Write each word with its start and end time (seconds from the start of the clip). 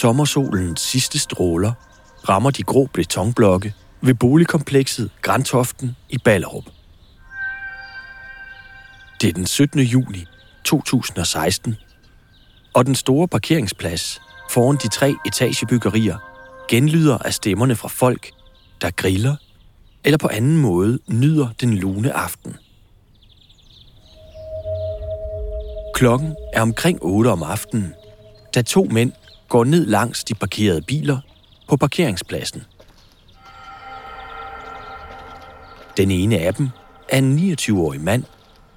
Sommersolens 0.00 0.80
sidste 0.80 1.18
stråler 1.18 1.72
rammer 2.28 2.50
de 2.50 2.62
grå 2.62 2.88
betonblokke 2.92 3.74
ved 4.00 4.14
boligkomplekset 4.14 5.10
Grantoften 5.22 5.96
i 6.08 6.18
Ballerup. 6.18 6.64
Det 9.20 9.28
er 9.28 9.32
den 9.32 9.46
17. 9.46 9.80
juni 9.80 10.24
2016, 10.64 11.76
og 12.74 12.86
den 12.86 12.94
store 12.94 13.28
parkeringsplads 13.28 14.20
foran 14.50 14.76
de 14.82 14.88
tre 14.88 15.14
etagebyggerier 15.26 16.18
genlyder 16.68 17.18
af 17.18 17.34
stemmerne 17.34 17.76
fra 17.76 17.88
folk, 17.88 18.30
der 18.80 18.90
griller 18.90 19.36
eller 20.04 20.18
på 20.18 20.28
anden 20.28 20.56
måde 20.56 20.98
nyder 21.08 21.48
den 21.60 21.74
lune 21.74 22.12
aften. 22.12 22.56
Klokken 25.94 26.34
er 26.52 26.62
omkring 26.62 26.98
8 27.02 27.28
om 27.28 27.42
aftenen, 27.42 27.94
da 28.54 28.62
to 28.62 28.84
mænd 28.90 29.12
går 29.48 29.64
ned 29.64 29.86
langs 29.86 30.24
de 30.24 30.34
parkerede 30.34 30.82
biler 30.82 31.18
på 31.68 31.76
parkeringspladsen. 31.76 32.62
Den 35.96 36.10
ene 36.10 36.38
af 36.38 36.54
dem 36.54 36.68
er 37.08 37.18
en 37.18 37.38
29-årig 37.38 38.00
mand, 38.00 38.24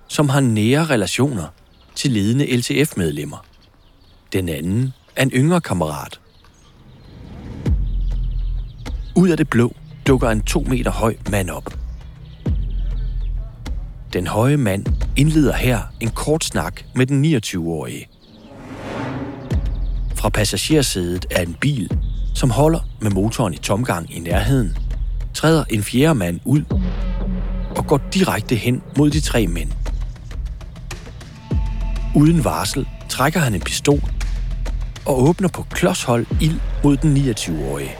som 0.07 0.29
har 0.29 0.39
nære 0.39 0.85
relationer 0.85 1.47
til 1.95 2.11
ledende 2.11 2.57
LTF-medlemmer. 2.57 3.45
Den 4.33 4.49
anden 4.49 4.93
er 5.15 5.23
en 5.23 5.31
yngre 5.31 5.61
kammerat. 5.61 6.19
Ud 9.15 9.29
af 9.29 9.37
det 9.37 9.49
blå 9.49 9.75
dukker 10.07 10.29
en 10.29 10.41
to 10.41 10.59
meter 10.59 10.91
høj 10.91 11.15
mand 11.31 11.49
op. 11.49 11.73
Den 14.13 14.27
høje 14.27 14.57
mand 14.57 14.85
indleder 15.17 15.53
her 15.53 15.81
en 15.99 16.09
kort 16.09 16.43
snak 16.43 16.81
med 16.95 17.05
den 17.05 17.25
29-årige. 17.25 18.07
Fra 20.19 20.29
passagersædet 20.29 21.25
af 21.31 21.41
en 21.41 21.53
bil, 21.61 21.97
som 22.35 22.49
holder 22.49 22.79
med 23.01 23.11
motoren 23.11 23.53
i 23.53 23.57
tomgang 23.57 24.15
i 24.15 24.19
nærheden, 24.19 24.77
træder 25.33 25.63
en 25.69 25.83
fjerde 25.83 26.15
mand 26.15 26.39
ud 26.45 26.63
og 27.77 27.87
går 27.87 28.01
direkte 28.13 28.55
hen 28.55 28.81
mod 28.97 29.09
de 29.09 29.19
tre 29.19 29.47
mænd. 29.47 29.71
Uden 32.15 32.43
varsel 32.43 32.87
trækker 33.09 33.39
han 33.39 33.55
en 33.55 33.61
pistol 33.61 34.01
og 35.05 35.23
åbner 35.29 35.47
på 35.47 35.63
klodshold 35.71 36.25
ild 36.41 36.59
mod 36.83 36.97
den 36.97 37.17
29-årige. 37.17 37.91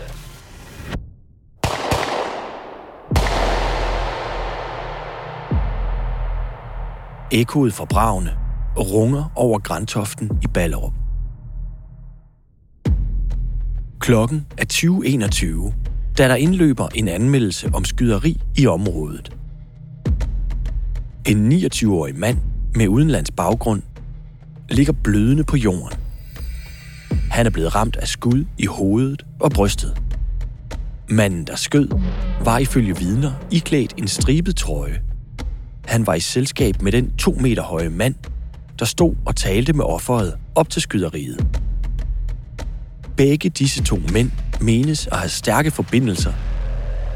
Ekkoet 7.31 7.73
fra 7.73 7.85
bravene 7.85 8.31
runger 8.77 9.31
over 9.35 9.59
Grantoften 9.59 10.31
i 10.43 10.47
Ballerup. 10.53 11.08
Klokken 13.99 14.45
er 14.57 14.63
2021, 14.63 15.73
da 16.17 16.27
der 16.27 16.35
indløber 16.35 16.87
en 16.95 17.07
anmeldelse 17.07 17.69
om 17.73 17.85
skyderi 17.85 18.41
i 18.57 18.67
området. 18.67 19.35
En 21.27 21.51
29-årig 21.51 22.19
mand 22.19 22.37
med 22.75 22.87
udenlands 22.87 23.31
baggrund 23.31 23.81
ligger 24.69 24.93
blødende 25.03 25.43
på 25.43 25.57
jorden. 25.57 25.99
Han 27.31 27.45
er 27.45 27.49
blevet 27.49 27.75
ramt 27.75 27.95
af 27.95 28.07
skud 28.07 28.45
i 28.57 28.65
hovedet 28.65 29.25
og 29.39 29.51
brystet. 29.51 30.01
Manden, 31.09 31.47
der 31.47 31.55
skød, 31.55 31.89
var 32.43 32.57
ifølge 32.57 32.97
vidner 32.97 33.31
iklædt 33.51 33.93
en 33.97 34.07
stribet 34.07 34.55
trøje. 34.55 35.01
Han 35.85 36.07
var 36.07 36.13
i 36.13 36.19
selskab 36.19 36.81
med 36.81 36.91
den 36.91 37.11
to 37.17 37.31
meter 37.31 37.63
høje 37.63 37.89
mand, 37.89 38.15
der 38.79 38.85
stod 38.85 39.15
og 39.25 39.35
talte 39.35 39.73
med 39.73 39.85
offeret 39.85 40.37
op 40.55 40.69
til 40.69 40.81
skyderiet. 40.81 41.58
Begge 43.19 43.49
disse 43.49 43.83
to 43.83 43.99
mænd 44.13 44.31
menes 44.61 45.07
at 45.07 45.17
have 45.17 45.29
stærke 45.29 45.71
forbindelser 45.71 46.33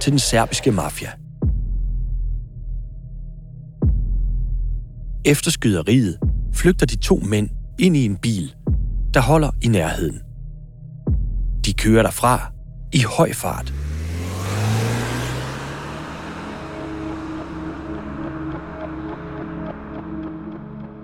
til 0.02 0.12
den 0.12 0.20
serbiske 0.20 0.72
mafia. 0.72 1.10
Efter 5.26 5.52
skyderiet 5.52 6.18
flygter 6.54 6.86
de 6.86 6.96
to 6.96 7.16
mænd 7.16 7.50
ind 7.80 7.98
i 7.98 8.06
en 8.06 8.16
bil, 8.16 8.56
der 9.14 9.22
holder 9.22 9.50
i 9.62 9.68
nærheden. 9.68 10.20
De 11.66 11.74
kører 11.74 12.04
derfra 12.04 12.52
i 12.94 13.00
høj 13.18 13.34
fart. 13.34 13.74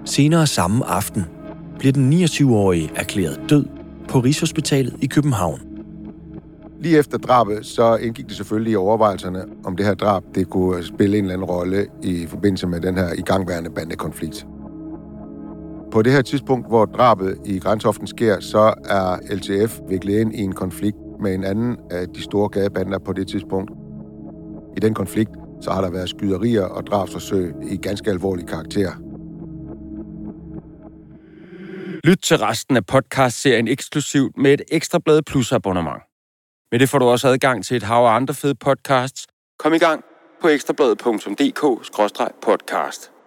Senere 0.06 0.48
samme 0.48 0.86
aften 0.86 1.26
bliver 1.80 1.94
den 1.94 2.14
29-årige 2.14 2.92
erklæret 2.96 3.40
død 3.50 3.79
på 4.10 4.20
Rigshospitalet 4.20 4.94
i 5.02 5.08
København. 5.08 5.60
Lige 6.80 6.98
efter 6.98 7.18
drabet, 7.18 7.66
så 7.66 7.96
indgik 7.96 8.28
det 8.28 8.36
selvfølgelig 8.36 8.74
i 8.74 8.76
overvejelserne, 8.76 9.46
om 9.64 9.76
det 9.76 9.86
her 9.86 9.94
drab 9.94 10.24
det 10.36 10.50
kunne 10.50 10.84
spille 10.84 11.18
en 11.18 11.24
eller 11.24 11.34
anden 11.34 11.50
rolle 11.50 11.88
i 12.04 12.26
forbindelse 12.26 12.68
med 12.68 12.82
den 12.82 12.98
her 12.98 13.14
igangværende 13.18 13.70
bandekonflikt. 13.70 14.48
På 15.92 16.02
det 16.02 16.12
her 16.12 16.22
tidspunkt, 16.22 16.68
hvor 16.68 16.86
drabet 16.86 17.38
i 17.46 17.60
Grænsoften 17.60 18.08
sker, 18.08 18.40
så 18.40 18.74
er 18.86 19.36
LTF 19.36 19.80
viklet 19.90 20.20
ind 20.20 20.36
i 20.36 20.42
en 20.42 20.54
konflikt 20.54 20.98
med 21.22 21.34
en 21.34 21.44
anden 21.44 21.78
af 21.92 22.08
de 22.08 22.22
store 22.22 22.50
gadebander 22.50 23.00
på 23.00 23.14
det 23.14 23.28
tidspunkt. 23.28 23.72
I 24.78 24.80
den 24.80 24.94
konflikt, 24.94 25.32
så 25.62 25.72
har 25.72 25.82
der 25.82 25.92
været 25.92 26.10
skyderier 26.10 26.64
og 26.64 26.88
drabsforsøg 26.88 27.54
i 27.72 27.78
ganske 27.78 28.10
alvorlig 28.10 28.48
karakter. 28.48 28.92
Lyt 32.04 32.20
til 32.24 32.38
resten 32.38 32.78
af 32.78 32.86
podcast-serien 32.86 33.68
eksklusivt 33.68 34.38
med 34.38 34.54
et 34.54 34.62
ekstra 34.72 35.00
blad 35.00 35.22
Plus 35.22 35.52
abonnement. 35.52 36.02
Med 36.72 36.80
det 36.80 36.90
får 36.90 37.00
du 37.00 37.06
også 37.06 37.28
adgang 37.28 37.66
til 37.66 37.78
et 37.78 37.84
hav 37.84 38.06
af 38.06 38.16
andre 38.16 38.34
fede 38.34 38.56
podcasts. 38.56 39.28
Kom 39.60 39.74
i 39.74 39.78
gang 39.78 40.04
på 40.42 40.48
ekstrabladet.dk-podcast. 40.48 43.19